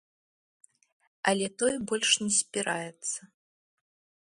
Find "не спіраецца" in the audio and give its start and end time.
2.23-3.19